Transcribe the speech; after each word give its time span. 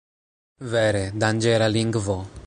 Vere, 0.71 1.03
danĝera 1.25 1.67
lingvo! 1.79 2.17